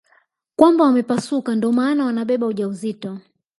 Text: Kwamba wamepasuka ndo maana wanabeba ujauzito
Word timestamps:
Kwamba 0.57 0.81
wamepasuka 0.83 1.51
ndo 1.55 1.71
maana 1.71 2.05
wanabeba 2.05 2.47
ujauzito 2.47 3.17